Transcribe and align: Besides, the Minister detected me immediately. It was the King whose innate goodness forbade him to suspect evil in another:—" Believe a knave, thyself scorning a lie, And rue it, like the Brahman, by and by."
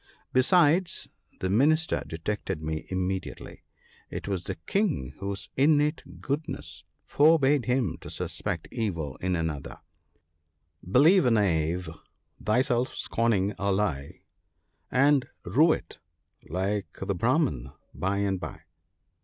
Besides, 0.33 1.09
the 1.41 1.49
Minister 1.51 2.01
detected 2.07 2.59
me 2.63 2.87
immediately. 2.89 3.61
It 4.09 4.27
was 4.27 4.45
the 4.45 4.55
King 4.55 5.13
whose 5.19 5.49
innate 5.55 6.01
goodness 6.19 6.83
forbade 7.05 7.65
him 7.65 7.99
to 8.01 8.09
suspect 8.09 8.67
evil 8.71 9.15
in 9.17 9.35
another:—" 9.35 9.77
Believe 10.91 11.27
a 11.27 11.29
knave, 11.29 11.87
thyself 12.43 12.95
scorning 12.95 13.53
a 13.59 13.71
lie, 13.71 14.21
And 14.89 15.29
rue 15.45 15.71
it, 15.73 15.99
like 16.49 16.93
the 16.93 17.13
Brahman, 17.13 17.71
by 17.93 18.17
and 18.17 18.39
by." 18.39 18.61